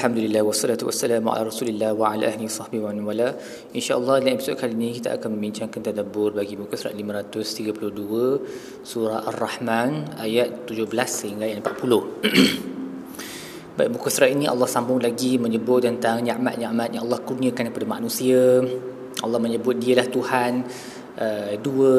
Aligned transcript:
Alhamdulillah 0.00 0.40
wassalatu 0.40 0.88
wassalamu 0.88 1.28
ala 1.28 1.52
Rasulillah 1.52 1.92
wa 1.92 2.16
ala 2.16 2.32
ahli 2.32 2.48
sahbihi 2.48 2.80
wa 2.80 2.88
wala. 3.04 3.36
Insya-Allah 3.76 4.24
dalam 4.24 4.40
episod 4.40 4.56
kali 4.56 4.72
ini 4.72 4.96
kita 4.96 5.20
akan 5.20 5.36
membincangkan 5.36 5.76
tadabbur 5.76 6.32
bagi 6.32 6.56
muka 6.56 6.72
surat 6.80 6.96
532 6.96 8.80
surah 8.80 9.28
Ar-Rahman 9.28 10.16
ayat 10.16 10.64
17 10.64 10.88
hingga 11.28 11.44
ayat 11.52 11.60
40. 11.60 11.76
Baik 13.76 13.88
muka 13.92 14.08
surat 14.08 14.32
ini 14.32 14.48
Allah 14.48 14.64
sambung 14.72 15.04
lagi 15.04 15.36
menyebut 15.36 15.84
tentang 15.84 16.24
nikmat-nikmat 16.24 16.96
yang 16.96 17.04
Allah 17.04 17.20
kurniakan 17.20 17.68
kepada 17.68 17.84
manusia. 17.84 18.64
Allah 19.20 19.36
menyebut 19.36 19.76
dialah 19.76 20.08
Tuhan 20.08 20.64
uh, 21.20 21.52
dua 21.60 21.92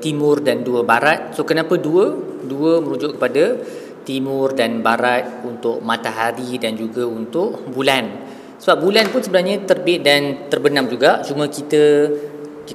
timur 0.00 0.40
dan 0.40 0.64
dua 0.64 0.80
barat. 0.80 1.36
So 1.36 1.44
kenapa 1.44 1.76
dua? 1.76 2.08
Dua 2.40 2.80
merujuk 2.80 3.20
kepada 3.20 3.60
timur 4.04 4.52
dan 4.52 4.84
barat 4.84 5.42
untuk 5.42 5.80
matahari 5.80 6.60
dan 6.60 6.76
juga 6.76 7.08
untuk 7.08 7.66
bulan. 7.72 8.24
Sebab 8.60 8.76
bulan 8.80 9.10
pun 9.10 9.20
sebenarnya 9.20 9.64
terbit 9.66 10.00
dan 10.04 10.48
terbenam 10.48 10.86
juga. 10.88 11.20
Cuma 11.20 11.50
kita 11.50 12.08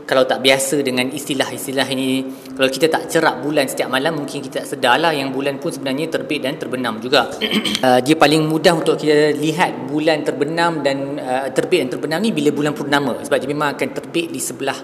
kalau 0.05 0.21
tak 0.21 0.45
biasa 0.45 0.85
dengan 0.85 1.09
istilah-istilah 1.09 1.87
ini, 1.89 2.21
kalau 2.53 2.69
kita 2.69 2.93
tak 2.93 3.09
cerak 3.09 3.41
bulan 3.41 3.65
setiap 3.65 3.89
malam, 3.89 4.21
mungkin 4.21 4.37
kita 4.37 4.61
tak 4.61 4.77
sedarlah 4.77 5.09
yang 5.09 5.33
bulan 5.33 5.57
pun 5.57 5.73
sebenarnya 5.73 6.13
terbit 6.13 6.45
dan 6.45 6.61
terbenam 6.61 7.01
juga. 7.01 7.33
uh, 7.85 7.99
dia 8.05 8.13
paling 8.13 8.45
mudah 8.45 8.77
untuk 8.77 9.01
kita 9.01 9.33
lihat 9.33 9.89
bulan 9.89 10.21
terbenam 10.21 10.85
dan 10.85 11.17
uh, 11.17 11.49
terbit 11.49 11.85
dan 11.85 11.89
terbenam 11.97 12.21
ni 12.21 12.29
bila 12.29 12.53
bulan 12.53 12.77
purnama. 12.77 13.25
Sebab 13.25 13.37
dia 13.41 13.49
memang 13.49 13.73
akan 13.73 13.89
terbit 13.89 14.29
di 14.29 14.37
sebelah 14.37 14.77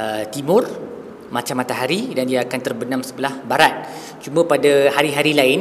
uh, 0.00 0.22
timur 0.32 0.91
macam 1.32 1.64
matahari 1.64 2.12
dan 2.12 2.28
dia 2.28 2.44
akan 2.44 2.60
terbenam 2.60 3.00
sebelah 3.00 3.40
barat. 3.48 3.88
Cuma 4.20 4.44
pada 4.44 4.92
hari-hari 4.92 5.32
lain 5.32 5.60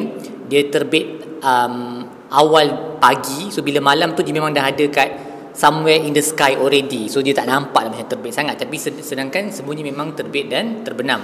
dia 0.52 0.68
terbit 0.68 1.40
um, 1.40 2.04
awal 2.28 3.00
pagi 3.00 3.50
so 3.50 3.64
bila 3.64 3.80
malam 3.80 4.12
tu 4.12 4.22
dia 4.22 4.36
memang 4.36 4.52
dah 4.52 4.68
ada 4.68 4.86
kat 4.92 5.10
somewhere 5.56 6.04
in 6.04 6.12
the 6.12 6.22
sky 6.22 6.60
already. 6.60 7.08
So 7.08 7.24
dia 7.24 7.32
tak 7.32 7.48
nampak 7.48 7.88
macam 7.88 8.08
terbit 8.08 8.36
sangat 8.36 8.60
tapi 8.60 8.76
sedangkan 8.78 9.50
semuanya 9.56 9.88
memang 9.88 10.12
terbit 10.12 10.52
dan 10.52 10.84
terbenam. 10.84 11.24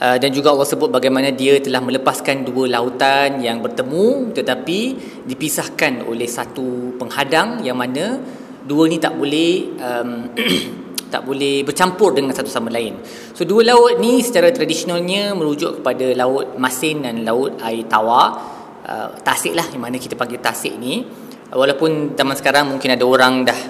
Uh, 0.00 0.16
dan 0.16 0.32
juga 0.32 0.56
Allah 0.56 0.64
sebut 0.64 0.88
bagaimana 0.88 1.28
dia 1.28 1.60
telah 1.60 1.84
melepaskan 1.84 2.48
dua 2.48 2.72
lautan 2.72 3.36
yang 3.36 3.60
bertemu 3.60 4.32
tetapi 4.32 4.96
dipisahkan 5.28 6.08
oleh 6.08 6.24
satu 6.24 6.96
penghadang 6.96 7.60
yang 7.60 7.76
mana 7.76 8.16
dua 8.64 8.88
ni 8.88 8.96
tak 8.96 9.12
boleh 9.12 9.76
um, 9.76 10.32
tak 11.10 11.26
boleh 11.26 11.66
bercampur 11.66 12.14
dengan 12.14 12.30
satu 12.30 12.48
sama 12.48 12.70
lain. 12.70 12.96
So 13.34 13.42
dua 13.42 13.66
laut 13.66 13.98
ni 13.98 14.22
secara 14.22 14.54
tradisionalnya 14.54 15.34
merujuk 15.34 15.82
kepada 15.82 16.14
laut 16.14 16.54
masin 16.56 17.02
dan 17.02 17.26
laut 17.26 17.58
air 17.60 17.84
tawar. 17.90 18.58
Uh, 18.80 19.12
tasik 19.20 19.52
lah 19.52 19.68
yang 19.70 19.84
mana 19.84 20.00
kita 20.00 20.16
panggil 20.16 20.40
tasik 20.40 20.72
ni. 20.78 21.04
Uh, 21.50 21.58
walaupun 21.58 22.16
zaman 22.16 22.34
sekarang 22.38 22.64
mungkin 22.70 22.96
ada 22.96 23.04
orang 23.04 23.44
dah 23.44 23.60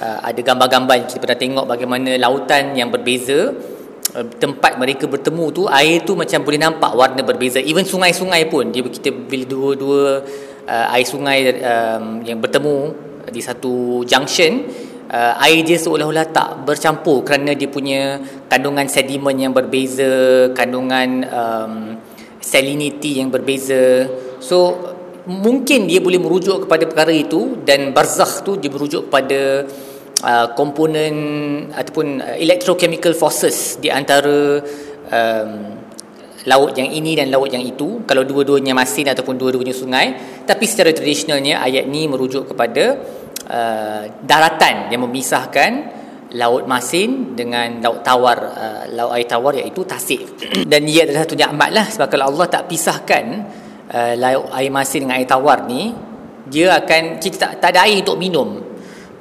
uh, 0.00 0.18
ada 0.24 0.40
gambar-gambar 0.40 1.08
kita 1.08 1.18
pernah 1.20 1.38
tengok 1.38 1.64
bagaimana 1.68 2.10
lautan 2.20 2.76
yang 2.76 2.92
berbeza 2.92 3.52
uh, 4.16 4.26
tempat 4.36 4.76
mereka 4.80 5.08
bertemu 5.08 5.44
tu 5.52 5.62
air 5.68 6.04
tu 6.04 6.16
macam 6.16 6.40
boleh 6.44 6.60
nampak 6.60 6.92
warna 6.92 7.20
berbeza 7.24 7.60
even 7.60 7.84
sungai-sungai 7.84 8.48
pun 8.48 8.72
dia 8.72 8.84
kita 8.84 9.12
bila 9.12 9.44
dua-dua 9.48 10.02
uh, 10.68 10.94
air 10.94 11.06
sungai 11.06 11.38
um, 11.62 12.22
yang 12.24 12.38
bertemu 12.40 13.06
di 13.26 13.42
satu 13.42 14.06
junction 14.06 14.62
uh, 15.10 15.34
air 15.42 15.62
dia 15.62 15.78
seolah-olah 15.78 16.26
tak 16.30 16.66
bercampur 16.66 17.22
kerana 17.22 17.54
dia 17.54 17.70
punya 17.70 18.18
kandungan 18.50 18.86
sedimen 18.90 19.36
yang 19.38 19.52
berbeza, 19.54 20.50
kandungan 20.52 21.26
um, 21.30 21.74
salinity 22.42 23.18
yang 23.22 23.30
berbeza. 23.30 24.06
So 24.42 24.76
mungkin 25.26 25.90
dia 25.90 25.98
boleh 25.98 26.22
merujuk 26.22 26.66
kepada 26.66 26.86
perkara 26.86 27.10
itu 27.10 27.58
dan 27.66 27.90
barzakh 27.90 28.46
tu 28.46 28.54
dia 28.58 28.70
merujuk 28.70 29.10
kepada 29.10 29.66
uh, 30.22 30.46
komponen 30.54 31.14
ataupun 31.74 32.22
uh, 32.22 32.36
electrochemical 32.38 33.12
forces 33.14 33.76
di 33.82 33.90
antara 33.90 34.62
um, 35.10 35.50
laut 36.46 36.78
yang 36.78 36.86
ini 36.94 37.18
dan 37.18 37.26
laut 37.34 37.50
yang 37.50 37.62
itu 37.66 38.06
kalau 38.06 38.22
dua-duanya 38.22 38.70
masin 38.70 39.10
ataupun 39.10 39.34
dua-duanya 39.34 39.74
sungai 39.74 40.14
tapi 40.46 40.62
secara 40.62 40.94
tradisionalnya 40.94 41.58
ayat 41.58 41.90
ni 41.90 42.06
merujuk 42.06 42.54
kepada 42.54 43.02
uh, 43.46 44.02
daratan. 44.22 44.90
Yang 44.90 45.00
memisahkan 45.06 45.70
laut 46.34 46.66
masin 46.66 47.38
dengan 47.38 47.78
laut 47.78 48.02
tawar 48.02 48.38
uh, 48.42 48.82
laut 48.90 49.14
air 49.14 49.26
tawar 49.30 49.54
iaitu 49.54 49.86
tasik. 49.86 50.22
Dan 50.70 50.84
ia 50.90 51.06
adalah 51.06 51.22
satu 51.22 51.38
nikmat 51.38 51.70
lah 51.70 51.86
sebab 51.86 52.06
kalau 52.10 52.34
Allah 52.34 52.46
tak 52.50 52.66
pisahkan 52.66 53.24
uh, 53.94 54.12
laut 54.18 54.50
air 54.50 54.70
masin 54.74 55.06
dengan 55.06 55.22
air 55.22 55.28
tawar 55.28 55.62
ni 55.70 55.94
dia 56.46 56.78
akan 56.78 57.18
kita 57.18 57.36
tak, 57.38 57.52
tak 57.58 57.70
ada 57.74 57.86
air 57.86 58.02
untuk 58.02 58.18
minum. 58.18 58.62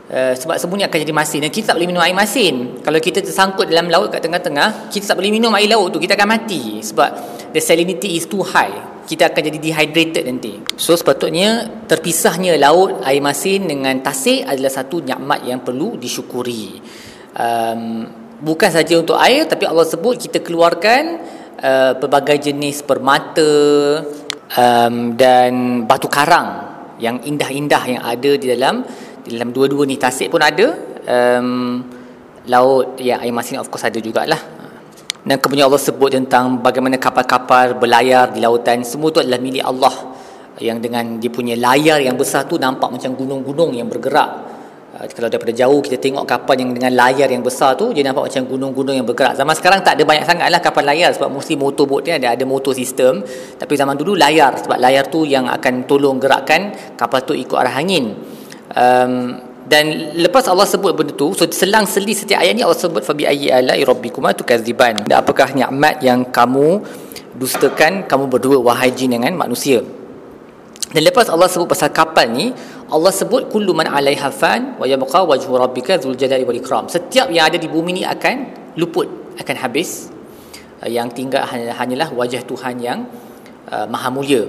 Uh, 0.05 0.37
sebab 0.37 0.61
semuanya 0.61 0.85
akan 0.85 0.99
jadi 1.01 1.15
masin 1.17 1.39
dan 1.41 1.49
kita 1.49 1.73
tak 1.73 1.81
boleh 1.81 1.89
minum 1.89 2.01
air 2.01 2.13
masin. 2.13 2.81
Kalau 2.81 2.97
kita 3.01 3.21
tersangkut 3.21 3.69
dalam 3.69 3.89
laut 3.89 4.09
kat 4.09 4.21
tengah-tengah 4.21 4.89
kita 4.89 5.13
tak 5.13 5.17
boleh 5.17 5.33
minum 5.33 5.53
air 5.53 5.69
laut 5.69 5.93
tu 5.93 6.01
kita 6.01 6.17
akan 6.17 6.29
mati 6.29 6.81
sebab 6.81 7.09
the 7.53 7.61
salinity 7.61 8.17
is 8.17 8.25
too 8.25 8.41
high 8.41 8.94
kita 9.05 9.29
akan 9.29 9.41
jadi 9.53 9.59
dehydrated 9.61 10.25
nanti. 10.25 10.53
So 10.75 10.97
sepatutnya 10.97 11.85
terpisahnya 11.85 12.57
laut 12.57 13.05
air 13.05 13.21
masin 13.21 13.69
dengan 13.69 14.01
tasik 14.01 14.43
adalah 14.49 14.73
satu 14.73 15.05
nikmat 15.05 15.45
yang 15.45 15.61
perlu 15.61 15.95
disyukuri. 16.01 16.81
Um, 17.37 18.09
bukan 18.41 18.69
saja 18.73 18.97
untuk 18.99 19.15
air 19.15 19.45
tapi 19.47 19.69
Allah 19.69 19.85
sebut 19.87 20.19
kita 20.19 20.41
keluarkan 20.41 21.03
uh, 21.61 21.93
pelbagai 22.01 22.51
jenis 22.51 22.83
permata 22.83 23.51
um, 24.57 25.13
dan 25.15 25.83
batu 25.87 26.09
karang 26.11 26.75
yang 26.99 27.19
indah-indah 27.23 27.83
yang 27.87 28.01
ada 28.03 28.31
di 28.39 28.45
dalam 28.49 28.83
di 29.23 29.35
dalam 29.35 29.51
dua-dua 29.51 29.83
ni 29.87 29.99
tasik 29.99 30.31
pun 30.31 30.41
ada 30.43 30.67
um, 31.05 31.83
laut 32.47 32.99
ya 32.99 33.19
air 33.23 33.33
masin 33.35 33.59
of 33.59 33.67
course 33.71 33.87
ada 33.87 33.99
jugalah 33.99 34.39
dan 35.25 35.41
kemudian 35.41 35.65
Allah 35.65 35.81
sebut 35.81 36.13
tentang 36.13 36.61
bagaimana 36.61 37.01
kapal-kapal 37.01 37.73
berlayar 37.81 38.29
di 38.29 38.45
lautan. 38.45 38.85
Semua 38.85 39.09
itu 39.09 39.25
adalah 39.25 39.41
milik 39.41 39.65
Allah. 39.65 40.13
Yang 40.61 40.77
dengan 40.85 41.05
dia 41.17 41.33
punya 41.33 41.57
layar 41.57 41.97
yang 41.97 42.13
besar 42.13 42.45
tu 42.45 42.61
nampak 42.61 42.93
macam 42.93 43.11
gunung-gunung 43.17 43.73
yang 43.73 43.89
bergerak. 43.89 44.53
Uh, 44.95 45.09
kalau 45.11 45.27
daripada 45.27 45.51
jauh 45.51 45.81
kita 45.81 45.97
tengok 45.97 46.23
kapal 46.29 46.55
yang 46.55 46.71
dengan 46.71 46.93
layar 46.93 47.27
yang 47.27 47.41
besar 47.41 47.75
tu 47.75 47.91
dia 47.91 48.05
nampak 48.05 48.29
macam 48.29 48.45
gunung-gunung 48.45 48.95
yang 48.95 49.03
bergerak. 49.03 49.33
Zaman 49.33 49.51
sekarang 49.57 49.81
tak 49.81 49.97
ada 49.97 50.05
banyak 50.05 50.29
sangat 50.29 50.47
lah 50.47 50.61
kapal 50.61 50.85
layar 50.85 51.09
sebab 51.11 51.33
mesti 51.33 51.57
motorboat 51.57 52.05
dia 52.05 52.21
ada 52.21 52.37
ada 52.37 52.45
motor 52.45 52.77
sistem. 52.77 53.25
Tapi 53.57 53.73
zaman 53.73 53.97
dulu 53.97 54.13
layar 54.13 54.61
sebab 54.61 54.77
layar 54.77 55.09
tu 55.09 55.25
yang 55.25 55.49
akan 55.49 55.89
tolong 55.89 56.21
gerakkan 56.21 56.69
kapal 56.93 57.25
tu 57.25 57.33
ikut 57.33 57.57
arah 57.57 57.73
angin. 57.73 58.13
Um, 58.77 59.54
dan 59.65 60.13
lepas 60.13 60.45
Allah 60.45 60.69
sebut 60.69 60.93
benda 60.93 61.09
tu 61.17 61.33
so 61.33 61.41
selang 61.49 61.89
seli 61.89 62.13
setiap 62.13 62.37
ayat 62.37 62.53
ni 62.53 62.61
Allah 62.61 62.77
sebut 62.77 63.01
fabi 63.01 63.25
ayyi 63.25 63.49
alai 63.49 63.81
rabbikuma 63.81 64.29
tukadziban. 64.37 65.09
Dan 65.09 65.17
apakah 65.25 65.57
nikmat 65.57 66.05
yang 66.05 66.21
kamu 66.29 66.85
dustakan 67.33 68.05
kamu 68.05 68.29
berdua 68.29 68.61
wahai 68.61 68.93
jin 68.93 69.17
dengan 69.17 69.33
manusia? 69.33 69.81
Dan 70.93 71.01
lepas 71.01 71.33
Allah 71.33 71.49
sebut 71.49 71.65
pasal 71.65 71.89
kapal 71.89 72.29
ni 72.29 72.53
Allah 72.93 73.09
sebut 73.09 73.49
kullu 73.49 73.73
man 73.73 73.89
alaiha 73.89 74.29
fan 74.29 74.77
wa 74.77 74.85
yabqa 74.85 75.25
wajhu 75.25 75.57
rabbika 75.57 75.97
dzul 75.97 76.13
jalali 76.13 76.45
wal 76.45 76.61
ikram. 76.61 76.85
Setiap 76.85 77.33
yang 77.33 77.49
ada 77.49 77.57
di 77.57 77.65
bumi 77.65 77.99
ni 77.99 78.03
akan 78.05 78.35
luput 78.77 79.09
akan 79.41 79.55
habis. 79.65 80.13
Yang 80.85 81.17
tinggal 81.17 81.41
hanyalah 81.49 82.13
wajah 82.13 82.45
Tuhan 82.45 82.77
yang 82.77 83.09
uh, 83.73 83.89
maha 83.89 84.13
mulia. 84.13 84.45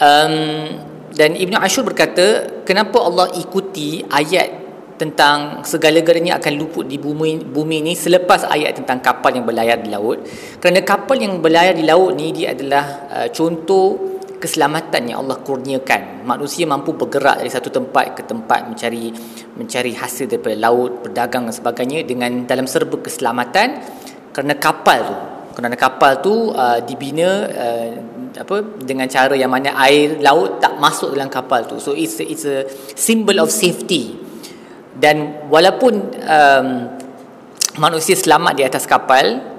Um, 0.00 0.89
dan 1.10 1.34
Ibn 1.34 1.58
Ashur 1.58 1.82
berkata 1.82 2.46
kenapa 2.62 3.02
Allah 3.02 3.34
ikuti 3.34 4.06
ayat 4.06 4.62
tentang 4.94 5.64
segala-galanya 5.64 6.36
akan 6.36 6.52
luput 6.60 6.84
di 6.84 7.00
bumi 7.00 7.40
bumi 7.40 7.80
ini 7.80 7.96
selepas 7.96 8.44
ayat 8.44 8.78
tentang 8.78 9.00
kapal 9.02 9.34
yang 9.34 9.42
berlayar 9.42 9.82
di 9.82 9.90
laut? 9.90 10.22
Kerana 10.62 10.86
kapal 10.86 11.18
yang 11.18 11.42
berlayar 11.42 11.74
di 11.74 11.82
laut 11.82 12.14
ni 12.14 12.30
dia 12.30 12.54
adalah 12.54 13.10
uh, 13.10 13.28
contoh 13.32 14.20
keselamatan 14.38 15.12
yang 15.12 15.26
Allah 15.26 15.42
kurniakan. 15.42 16.24
Manusia 16.24 16.64
mampu 16.64 16.96
bergerak 16.96 17.42
dari 17.42 17.50
satu 17.52 17.68
tempat 17.68 18.16
ke 18.16 18.22
tempat 18.24 18.70
mencari 18.70 19.12
mencari 19.58 19.92
hasil 19.92 20.30
daripada 20.30 20.56
laut 20.56 21.04
berdagang 21.04 21.50
dan 21.50 21.54
sebagainya 21.56 22.06
dengan 22.06 22.46
dalam 22.46 22.70
serba 22.70 23.02
keselamatan. 23.02 23.82
Kerana 24.30 24.54
kapal 24.56 25.00
tu 25.02 25.16
kerana 25.50 25.74
kapal 25.74 26.22
tu 26.22 26.54
uh, 26.54 26.78
dibina 26.80 27.50
uh, 27.50 27.90
apa 28.38 28.62
dengan 28.78 29.10
cara 29.10 29.34
yang 29.34 29.50
mana 29.50 29.74
air 29.82 30.22
laut 30.22 30.62
tak 30.62 30.78
masuk 30.78 31.16
dalam 31.16 31.26
kapal 31.26 31.66
tu. 31.66 31.82
So 31.82 31.96
it's 31.96 32.22
a, 32.22 32.24
it's 32.26 32.46
a 32.46 32.68
symbol 32.94 33.42
of 33.42 33.50
safety. 33.50 34.14
Dan 34.94 35.48
walaupun 35.48 35.92
um, 36.28 36.66
manusia 37.80 38.14
selamat 38.14 38.52
di 38.58 38.62
atas 38.66 38.84
kapal 38.84 39.50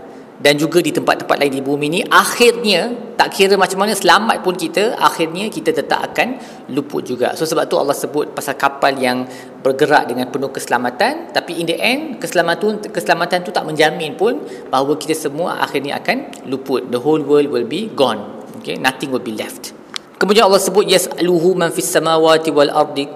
dan 0.42 0.58
juga 0.58 0.82
di 0.82 0.90
tempat-tempat 0.90 1.38
lain 1.38 1.54
di 1.54 1.62
bumi 1.62 1.88
ni 1.88 2.02
akhirnya 2.02 3.14
tak 3.14 3.38
kira 3.38 3.54
macam 3.54 3.86
mana 3.86 3.94
selamat 3.94 4.42
pun 4.42 4.58
kita 4.58 4.98
akhirnya 4.98 5.54
kita 5.54 5.70
tetap 5.70 6.02
akan 6.12 6.42
luput 6.74 7.06
juga. 7.06 7.38
So 7.38 7.46
sebab 7.46 7.70
tu 7.70 7.78
Allah 7.78 7.94
sebut 7.94 8.34
pasal 8.34 8.58
kapal 8.58 8.98
yang 8.98 9.30
bergerak 9.62 10.10
dengan 10.10 10.34
penuh 10.34 10.50
keselamatan 10.50 11.30
tapi 11.30 11.62
in 11.62 11.70
the 11.70 11.78
end 11.78 12.18
keselamatan 12.18 12.82
keselamatan 12.90 13.46
tu 13.46 13.54
tak 13.54 13.70
menjamin 13.70 14.18
pun 14.18 14.42
bahawa 14.74 14.98
kita 14.98 15.14
semua 15.14 15.62
akhirnya 15.62 16.02
akan 16.02 16.50
luput. 16.50 16.90
The 16.90 16.98
whole 16.98 17.22
world 17.22 17.54
will 17.54 17.70
be 17.70 17.94
gone 17.94 18.41
okay 18.62 18.78
nothing 18.78 19.10
will 19.10 19.24
be 19.24 19.34
left. 19.34 19.74
Kemudian 20.22 20.46
Allah 20.46 20.62
sebut 20.62 20.86
yas'aluhu 20.86 21.58
man 21.58 21.74
fis 21.74 21.90
samawati 21.90 22.54
wal 22.54 22.70
ardi 22.70 23.10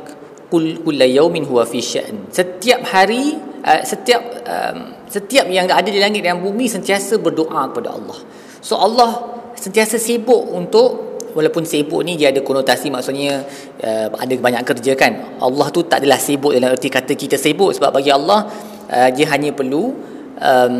kul 0.49 0.81
kulla 0.81 1.05
yawmin 1.05 1.45
huwa 1.45 1.65
fi 1.65 1.81
sya'n 1.81 2.33
setiap 2.33 2.81
hari 2.89 3.37
uh, 3.65 3.81
setiap 3.85 4.21
um, 4.45 4.77
setiap 5.09 5.45
yang 5.49 5.69
ada 5.69 5.85
di 5.85 6.01
langit 6.01 6.25
dan 6.25 6.41
bumi 6.41 6.65
sentiasa 6.65 7.21
berdoa 7.21 7.69
kepada 7.69 7.93
Allah. 7.93 8.17
So 8.61 8.77
Allah 8.77 9.21
sentiasa 9.53 10.01
sibuk 10.01 10.49
untuk 10.49 11.21
walaupun 11.37 11.67
sibuk 11.67 12.01
ni 12.01 12.17
dia 12.17 12.31
ada 12.31 12.41
konotasi 12.41 12.89
maksudnya 12.89 13.45
uh, 13.85 14.07
ada 14.17 14.33
banyak 14.35 14.63
kerja 14.65 14.93
kan. 14.97 15.37
Allah 15.41 15.67
tu 15.69 15.85
tak 15.85 16.01
adalah 16.01 16.17
sibuk 16.17 16.51
dalam 16.57 16.73
erti 16.73 16.89
kata 16.89 17.13
kita 17.13 17.37
sibuk. 17.37 17.73
Sebab 17.77 17.93
bagi 17.93 18.09
Allah 18.09 18.49
uh, 18.89 19.09
dia 19.13 19.29
hanya 19.29 19.53
perlu 19.53 19.93
um, 20.41 20.75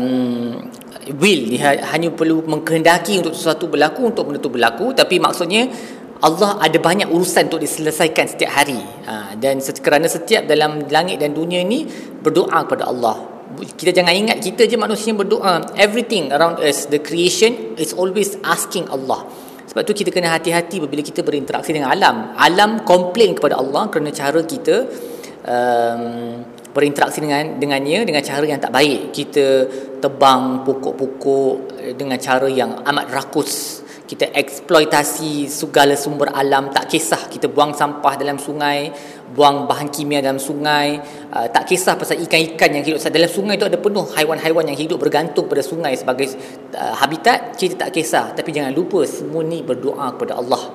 will 1.14 1.42
dia 1.46 1.78
hanya 1.94 2.10
perlu 2.10 2.42
mengkehendaki 2.42 3.22
untuk 3.22 3.34
sesuatu 3.36 3.70
berlaku 3.70 4.10
untuk 4.10 4.26
benda 4.26 4.42
tu 4.42 4.50
berlaku 4.50 4.90
tapi 4.90 5.22
maksudnya 5.22 5.70
Allah 6.24 6.56
ada 6.64 6.78
banyak 6.80 7.12
urusan 7.12 7.52
untuk 7.52 7.60
diselesaikan 7.60 8.24
setiap 8.24 8.48
hari. 8.56 8.80
Ha, 9.04 9.36
dan 9.36 9.60
kerana 9.60 10.08
setiap 10.08 10.48
dalam 10.48 10.88
langit 10.88 11.20
dan 11.20 11.36
dunia 11.36 11.60
ni 11.60 11.84
berdoa 12.24 12.64
kepada 12.64 12.88
Allah. 12.88 13.36
Kita 13.56 13.92
jangan 13.92 14.16
ingat 14.16 14.40
kita 14.40 14.64
je 14.64 14.80
manusia 14.80 15.12
berdoa. 15.12 15.76
Everything 15.76 16.32
around 16.32 16.60
us 16.64 16.88
the 16.88 17.00
creation 17.00 17.76
is 17.76 17.92
always 17.92 18.40
asking 18.48 18.88
Allah. 18.88 19.28
Sebab 19.68 19.82
tu 19.84 19.92
kita 19.92 20.08
kena 20.08 20.32
hati-hati 20.32 20.80
bila 20.80 21.04
kita 21.04 21.20
berinteraksi 21.20 21.76
dengan 21.76 21.92
alam. 21.92 22.32
Alam 22.40 22.80
komplain 22.88 23.36
kepada 23.36 23.60
Allah 23.60 23.92
kerana 23.92 24.08
cara 24.08 24.40
kita 24.40 24.88
um, 25.44 26.02
berinteraksi 26.76 27.24
dengan 27.24 27.56
dengannya 27.56 28.04
dengan 28.04 28.20
cara 28.20 28.44
yang 28.44 28.60
tak 28.60 28.76
baik. 28.76 29.16
Kita 29.16 29.46
tebang 29.96 30.60
pokok-pokok 30.68 31.54
dengan 31.96 32.20
cara 32.20 32.44
yang 32.52 32.84
amat 32.84 33.08
rakus. 33.08 33.80
Kita 34.06 34.30
eksploitasi 34.30 35.48
segala 35.48 35.96
sumber 35.96 36.30
alam. 36.36 36.70
Tak 36.70 36.86
kisah 36.92 37.32
kita 37.32 37.48
buang 37.48 37.72
sampah 37.72 38.14
dalam 38.20 38.36
sungai 38.36 38.92
buang 39.32 39.66
bahan 39.66 39.90
kimia 39.90 40.22
dalam 40.22 40.38
sungai. 40.38 41.00
Uh, 41.28 41.50
tak 41.50 41.66
kisah 41.66 41.98
pasal 41.98 42.20
ikan-ikan 42.22 42.70
yang 42.70 42.84
hidup. 42.86 43.02
Dalam 43.02 43.30
sungai 43.30 43.58
itu 43.58 43.66
ada 43.66 43.78
penuh 43.80 44.06
haiwan-haiwan 44.14 44.64
yang 44.70 44.78
hidup 44.78 45.02
bergantung 45.02 45.50
pada 45.50 45.60
sungai 45.60 45.98
sebagai 45.98 46.30
uh, 46.76 46.94
habitat. 46.96 47.58
Kita 47.58 47.86
tak 47.86 47.90
kisah. 47.96 48.36
Tapi 48.36 48.54
jangan 48.54 48.70
lupa 48.70 49.02
semua 49.04 49.42
ni 49.42 49.66
berdoa 49.66 50.14
kepada 50.14 50.38
Allah. 50.38 50.72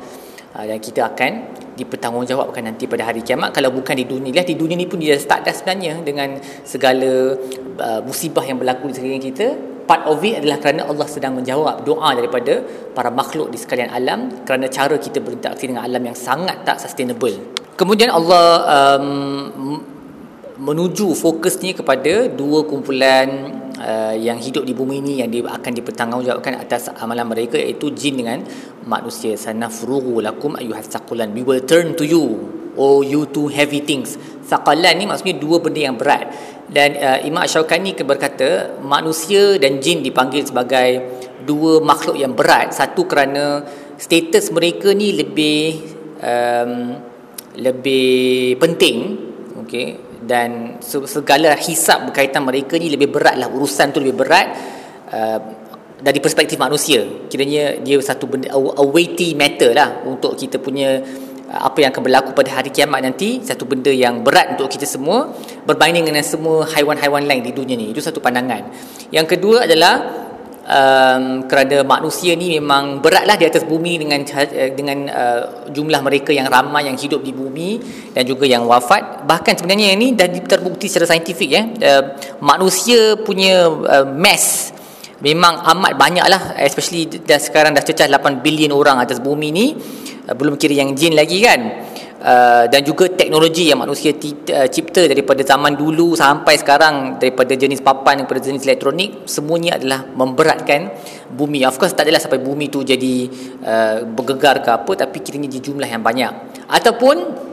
Uh, 0.52 0.66
dan 0.68 0.78
kita 0.84 1.08
akan 1.08 1.32
dipertanggungjawabkan 1.82 2.62
nanti 2.70 2.86
pada 2.86 3.10
hari 3.10 3.26
kiamat 3.26 3.50
kalau 3.52 3.74
bukan 3.74 3.98
di 3.98 4.06
dunia 4.06 4.32
lah 4.32 4.46
di 4.46 4.56
dunia 4.56 4.78
ni 4.78 4.86
pun 4.86 5.02
dia 5.02 5.18
start 5.18 5.44
dah 5.44 5.54
sebenarnya 5.54 6.06
dengan 6.06 6.38
segala 6.62 7.36
uh, 7.82 8.02
musibah 8.06 8.46
yang 8.46 8.62
berlaku 8.62 8.90
di 8.90 8.94
sekeliling 8.96 9.26
kita 9.34 9.48
part 9.92 10.08
of 10.08 10.24
it 10.24 10.40
adalah 10.40 10.58
kerana 10.64 10.88
Allah 10.88 11.08
sedang 11.12 11.36
menjawab 11.36 11.84
doa 11.84 12.16
daripada 12.16 12.64
para 12.96 13.12
makhluk 13.12 13.52
di 13.52 13.60
sekalian 13.60 13.92
alam 13.92 14.32
kerana 14.48 14.72
cara 14.72 14.96
kita 14.96 15.20
berinteraksi 15.20 15.68
dengan 15.68 15.84
alam 15.84 16.00
yang 16.00 16.16
sangat 16.16 16.64
tak 16.64 16.80
sustainable. 16.80 17.36
Kemudian 17.76 18.08
Allah 18.08 18.48
um, 18.96 19.84
menuju 20.62 21.12
fokusnya 21.12 21.76
kepada 21.84 22.32
dua 22.32 22.64
kumpulan 22.64 23.60
uh, 23.82 24.16
yang 24.16 24.38
hidup 24.38 24.64
di 24.64 24.78
bumi 24.78 25.02
ini 25.02 25.26
yang 25.26 25.30
dia 25.34 25.44
akan 25.50 25.72
dipertanggungjawabkan 25.74 26.62
atas 26.62 26.94
amalan 27.02 27.26
mereka 27.26 27.58
iaitu 27.58 27.90
jin 27.92 28.22
dengan 28.22 28.46
manusia. 28.86 29.34
Sanafrugu 29.34 30.22
lakum 30.22 30.54
ayyuhas 30.54 30.88
saqulan. 30.88 31.34
We 31.34 31.42
will 31.42 31.66
turn 31.66 31.98
to 31.98 32.06
you. 32.06 32.46
Oh 32.80 33.04
you 33.04 33.28
two 33.28 33.52
heavy 33.52 33.84
things. 33.84 34.16
Saqalan 34.48 34.96
ni 34.96 35.04
maksudnya 35.04 35.36
dua 35.36 35.60
benda 35.60 35.82
yang 35.84 36.00
berat 36.00 36.32
dan 36.72 36.96
uh, 36.96 37.20
Imam 37.28 37.44
Syaukani 37.44 37.92
berkata 38.00 38.80
manusia 38.80 39.60
dan 39.60 39.84
jin 39.84 40.00
dipanggil 40.00 40.48
sebagai 40.48 41.04
dua 41.44 41.84
makhluk 41.84 42.16
yang 42.16 42.32
berat 42.32 42.72
satu 42.72 43.04
kerana 43.04 43.68
status 44.00 44.56
mereka 44.56 44.96
ni 44.96 45.12
lebih 45.12 45.84
um, 46.24 46.96
lebih 47.60 48.56
penting 48.56 48.98
okey 49.68 50.11
dan 50.22 50.78
segala 50.86 51.58
hisap 51.58 52.10
berkaitan 52.10 52.46
mereka 52.46 52.78
ni 52.78 52.94
lebih 52.94 53.10
berat 53.10 53.36
lah. 53.38 53.50
Urusan 53.50 53.90
tu 53.90 54.00
lebih 54.00 54.22
berat 54.22 54.48
uh, 55.10 55.40
dari 56.02 56.22
perspektif 56.22 56.62
manusia. 56.62 57.02
Kiranya 57.26 57.82
dia 57.82 57.98
satu 58.02 58.30
benda 58.30 58.54
a 58.54 58.86
weighty 58.86 59.34
matter 59.34 59.74
lah 59.74 60.06
untuk 60.06 60.38
kita 60.38 60.62
punya 60.62 61.02
apa 61.52 61.84
yang 61.84 61.92
akan 61.92 62.04
berlaku 62.08 62.30
pada 62.32 62.62
hari 62.62 62.70
kiamat 62.72 63.02
nanti. 63.02 63.42
Satu 63.42 63.66
benda 63.66 63.90
yang 63.90 64.22
berat 64.22 64.56
untuk 64.56 64.70
kita 64.70 64.86
semua 64.86 65.34
berbanding 65.66 66.06
dengan 66.06 66.24
semua 66.24 66.70
haiwan-haiwan 66.70 67.26
lain 67.26 67.42
di 67.42 67.52
dunia 67.52 67.76
ni. 67.76 67.92
Itu 67.92 68.00
satu 68.00 68.22
pandangan. 68.22 68.70
Yang 69.10 69.38
kedua 69.38 69.66
adalah 69.66 70.21
um, 70.72 71.24
kerana 71.46 71.84
manusia 71.84 72.34
ni 72.40 72.56
memang 72.58 73.04
beratlah 73.04 73.36
di 73.36 73.46
atas 73.46 73.68
bumi 73.68 74.00
dengan 74.00 74.24
eh, 74.24 74.72
dengan 74.72 74.98
uh, 75.12 75.42
jumlah 75.68 76.00
mereka 76.00 76.32
yang 76.32 76.48
ramai 76.48 76.88
yang 76.88 76.96
hidup 76.96 77.22
di 77.22 77.36
bumi 77.36 77.78
dan 78.16 78.24
juga 78.24 78.48
yang 78.48 78.64
wafat. 78.64 79.28
Bahkan 79.28 79.62
sebenarnya 79.62 79.94
ini 79.94 80.16
dah 80.16 80.32
terbukti 80.32 80.88
secara 80.88 81.12
saintifik 81.12 81.50
ya 81.52 81.64
uh, 81.68 82.04
manusia 82.40 83.20
punya 83.20 83.68
uh, 83.68 84.08
mass 84.08 84.72
memang 85.22 85.62
amat 85.78 85.94
banyak 86.00 86.26
lah 86.26 86.58
especially 86.66 87.06
dah 87.06 87.38
sekarang 87.38 87.78
dah 87.78 87.86
cecah 87.86 88.10
8 88.10 88.42
bilion 88.42 88.72
orang 88.74 88.98
atas 88.98 89.20
bumi 89.20 89.52
ni. 89.52 89.66
Uh, 90.26 90.34
belum 90.34 90.56
kira 90.56 90.74
yang 90.74 90.96
jin 90.96 91.14
lagi 91.14 91.44
kan 91.44 91.91
uh, 92.22 92.70
dan 92.70 92.82
juga 92.86 93.10
teknologi 93.10 93.68
yang 93.74 93.82
manusia 93.82 94.14
uh, 94.14 94.68
cipta 94.70 95.10
daripada 95.10 95.42
zaman 95.42 95.74
dulu 95.74 96.14
sampai 96.14 96.56
sekarang 96.62 97.18
daripada 97.18 97.58
jenis 97.58 97.82
papan 97.82 98.22
daripada 98.24 98.40
jenis 98.40 98.64
elektronik 98.64 99.26
semuanya 99.26 99.82
adalah 99.82 100.06
memberatkan 100.06 100.94
bumi. 101.34 101.66
Of 101.66 101.82
course 101.82 101.98
tak 101.98 102.06
adalah 102.08 102.22
sampai 102.22 102.40
bumi 102.40 102.70
tu 102.70 102.86
jadi 102.86 103.16
uh, 103.66 103.98
bergegar 104.06 104.62
ke 104.62 104.70
apa 104.70 104.94
tapi 104.94 105.20
kiranya 105.26 105.50
di 105.50 105.60
jumlah 105.60 105.90
yang 105.90 106.06
banyak. 106.06 106.64
Ataupun 106.70 107.50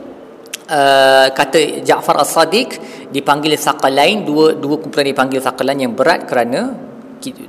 Uh, 0.69 1.33
kata 1.33 1.81
Ja'far 1.81 2.21
As-Sadiq 2.21 2.77
dipanggil 3.09 3.57
lain 3.89 4.21
dua 4.21 4.53
dua 4.53 4.77
kumpulan 4.77 5.09
dipanggil 5.09 5.41
lain 5.41 5.79
yang 5.81 5.93
berat 5.97 6.29
kerana 6.29 6.77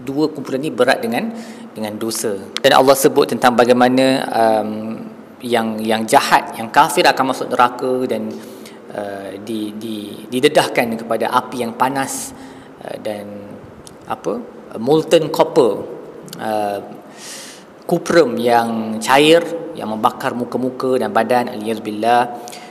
dua 0.01 0.33
kumpulan 0.33 0.57
ini 0.65 0.73
berat 0.73 1.05
dengan 1.05 1.29
dengan 1.69 2.01
dosa. 2.01 2.41
Dan 2.65 2.73
Allah 2.81 2.97
sebut 2.97 3.29
tentang 3.29 3.53
bagaimana 3.53 4.25
um, 4.33 5.00
yang 5.41 5.81
yang 5.81 6.05
jahat 6.05 6.57
yang 6.61 6.69
kafir 6.69 7.05
akan 7.09 7.33
masuk 7.33 7.49
neraka 7.49 7.93
dan 8.05 8.29
uh, 8.93 9.31
di 9.41 9.73
di 9.77 10.27
didedahkan 10.29 11.01
kepada 11.01 11.33
api 11.33 11.65
yang 11.65 11.73
panas 11.75 12.37
uh, 12.85 12.97
dan 13.01 13.27
apa 14.05 14.41
molten 14.77 15.33
copper 15.33 15.73
uh, 16.39 16.81
kuprum 17.89 18.39
yang 18.39 19.01
cair 19.03 19.43
yang 19.75 19.91
membakar 19.91 20.37
muka-muka 20.37 21.01
dan 21.01 21.11
badan 21.11 21.51
aliyazbillah 21.51 22.23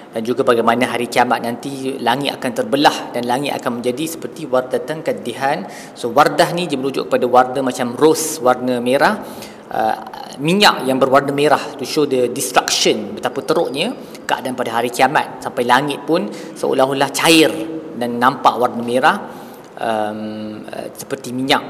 dan 0.10 0.22
juga 0.26 0.42
bagaimana 0.42 0.90
hari 0.90 1.06
kiamat 1.06 1.46
nanti 1.46 2.02
langit 2.02 2.34
akan 2.34 2.52
terbelah 2.56 3.14
dan 3.14 3.30
langit 3.30 3.54
akan 3.54 3.82
menjadi 3.82 4.10
seperti 4.10 4.50
wardatan 4.50 5.06
kadihan 5.06 5.70
so 5.94 6.10
wardah 6.10 6.50
ni 6.58 6.66
dia 6.66 6.82
merujuk 6.82 7.12
kepada 7.12 7.30
warna 7.30 7.60
macam 7.62 7.94
rose 7.94 8.42
warna 8.42 8.82
merah 8.82 9.22
uh, 9.70 9.96
minyak 10.42 10.86
yang 10.86 10.98
berwarna 10.98 11.34
merah 11.34 11.62
to 11.78 11.86
show 11.86 12.06
the 12.06 12.30
destruction 12.30 13.18
betapa 13.18 13.46
teruknya 13.46 13.94
keadaan 14.26 14.58
pada 14.58 14.82
hari 14.82 14.90
kiamat. 14.90 15.42
Sampai 15.42 15.66
langit 15.66 16.04
pun 16.06 16.30
seolah-olah 16.32 17.10
cair 17.14 17.52
dan 17.98 18.18
nampak 18.18 18.56
warna 18.58 18.82
merah 18.82 19.18
um, 19.78 20.66
uh, 20.66 20.88
seperti 20.94 21.34
minyak. 21.34 21.64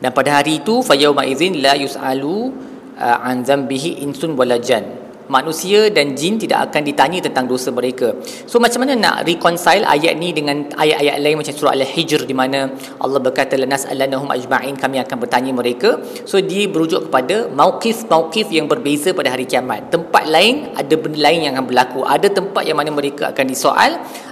Dan 0.00 0.16
pada 0.16 0.40
hari 0.40 0.64
itu 0.64 0.80
fayauma 0.80 1.28
idzin 1.28 1.60
la 1.60 1.76
yusalu 1.76 2.52
uh, 2.96 3.18
an 3.20 3.44
zambihi 3.44 4.00
insun 4.00 4.32
walajan 4.32 5.09
manusia 5.30 5.86
dan 5.94 6.18
jin 6.18 6.34
tidak 6.42 6.68
akan 6.68 6.82
ditanya 6.82 7.18
tentang 7.22 7.46
dosa 7.46 7.70
mereka. 7.70 8.18
So 8.50 8.58
macam 8.58 8.82
mana 8.82 8.98
nak 8.98 9.16
reconcile 9.30 9.86
ayat 9.86 10.18
ni 10.18 10.34
dengan 10.34 10.66
ayat-ayat 10.74 11.16
lain 11.22 11.38
macam 11.38 11.54
surah 11.54 11.72
Al-Hijr 11.78 12.26
di 12.26 12.34
mana 12.34 12.66
Allah 12.98 13.20
berkata 13.22 13.54
lanas 13.54 13.86
alanahum 13.86 14.26
ajma'in 14.26 14.74
kami 14.74 14.98
akan 14.98 15.16
bertanya 15.22 15.52
mereka. 15.54 16.02
So 16.26 16.42
dia 16.42 16.66
berujuk 16.66 17.06
kepada 17.06 17.46
mauqif-mauqif 17.48 18.50
yang 18.50 18.66
berbeza 18.66 19.14
pada 19.14 19.30
hari 19.30 19.46
kiamat. 19.46 19.94
Tempat 19.94 20.26
lain 20.26 20.74
ada 20.74 20.94
benda 20.98 21.20
lain 21.22 21.46
yang 21.46 21.52
akan 21.54 21.66
berlaku. 21.70 22.00
Ada 22.02 22.28
tempat 22.34 22.66
yang 22.66 22.76
mana 22.80 22.90
mereka 22.90 23.30
akan 23.30 23.46
disoal, 23.46 23.90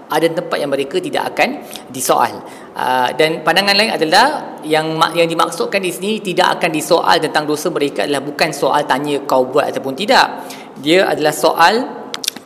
ada 0.08 0.26
tempat 0.26 0.58
yang 0.58 0.72
mereka 0.72 0.96
tidak 0.98 1.36
akan 1.36 1.62
disoal. 1.92 2.42
Uh, 2.78 3.10
dan 3.18 3.42
pandangan 3.42 3.74
lain 3.74 3.90
adalah 3.92 4.56
yang 4.62 4.96
yang 5.14 5.28
dimaksudkan 5.28 5.82
di 5.82 5.90
sini 5.90 6.22
tidak 6.22 6.58
akan 6.58 6.70
disoal 6.70 7.16
tentang 7.18 7.44
dosa 7.44 7.68
mereka 7.74 8.06
adalah 8.06 8.22
bukan 8.22 8.50
soal 8.54 8.82
tanya 8.86 9.18
kau 9.26 9.46
buat 9.50 9.66
ataupun 9.70 9.94
tidak 9.98 10.46
dia 10.78 11.10
adalah 11.10 11.34
soal 11.34 11.74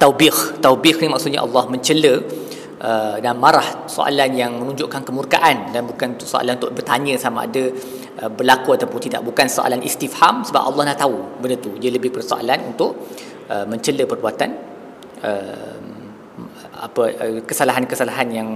taubih 0.00 0.58
taubih 0.58 0.98
ni 0.98 1.06
maksudnya 1.06 1.44
Allah 1.46 1.64
mencela 1.68 2.14
uh, 2.82 3.16
dan 3.22 3.38
marah. 3.38 3.86
Soalan 3.86 4.30
yang 4.34 4.58
menunjukkan 4.58 5.06
kemurkaan 5.06 5.70
dan 5.70 5.86
bukan 5.86 6.18
soalan 6.18 6.58
untuk 6.58 6.74
bertanya 6.74 7.14
sama 7.20 7.46
ada 7.46 7.70
uh, 8.24 8.30
berlaku 8.32 8.74
ataupun 8.74 8.98
tidak. 8.98 9.22
Bukan 9.22 9.46
soalan 9.46 9.80
istifham 9.84 10.42
sebab 10.42 10.62
Allah 10.72 10.92
dah 10.92 11.06
tahu 11.06 11.38
benda 11.38 11.56
tu. 11.60 11.76
Dia 11.78 11.94
lebih 11.94 12.10
persoalan 12.10 12.74
untuk 12.74 12.98
uh, 13.52 13.64
mencela 13.68 14.02
perbuatan 14.08 14.50
uh, 15.22 15.78
apa 16.82 17.02
uh, 17.14 17.40
kesalahan-kesalahan 17.46 18.28
yang 18.32 18.48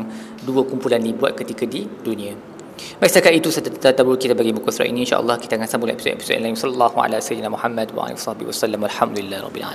dua 0.43 0.67
kumpulan 0.67 0.99
ni 0.99 1.15
buat 1.15 1.39
ketika 1.39 1.69
di 1.69 1.87
dunia 2.03 2.56
Baik 3.01 3.11
setakat 3.13 3.33
itu 3.37 3.49
saja 3.53 3.69
tadabbur 3.69 4.17
kita 4.21 4.33
bagi 4.37 4.53
muka 4.53 4.71
surat 4.73 4.89
ini. 4.89 5.05
Insyaallah 5.05 5.37
kita 5.41 5.57
akan 5.57 5.69
sambung 5.69 5.91
episod-episod 5.93 6.39
lain. 6.41 6.57
Sallallahu 6.57 6.97
alaihi 7.01 7.21
wasallam 7.21 7.53
Muhammad 7.53 7.89
wa 7.97 8.09
alihi 8.09 8.47
wasallam 8.47 8.81
alhamdulillah 8.85 9.39
rabbil 9.45 9.65
alamin 9.65 9.75